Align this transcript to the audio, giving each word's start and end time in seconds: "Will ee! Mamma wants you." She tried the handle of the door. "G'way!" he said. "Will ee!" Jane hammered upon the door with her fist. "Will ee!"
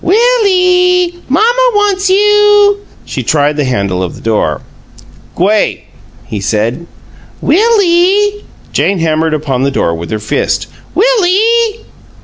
"Will 0.03 0.47
ee! 0.47 1.13
Mamma 1.29 1.69
wants 1.75 2.09
you." 2.09 2.79
She 3.05 3.21
tried 3.21 3.55
the 3.55 3.65
handle 3.65 4.01
of 4.01 4.15
the 4.15 4.21
door. 4.21 4.61
"G'way!" 5.37 5.81
he 6.25 6.39
said. 6.41 6.87
"Will 7.39 7.79
ee!" 7.83 8.43
Jane 8.73 8.97
hammered 8.97 9.35
upon 9.35 9.61
the 9.61 9.69
door 9.69 9.93
with 9.93 10.09
her 10.09 10.17
fist. 10.17 10.65
"Will 10.95 11.25
ee!" 11.27 11.81